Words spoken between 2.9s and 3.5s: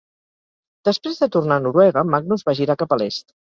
a l'est.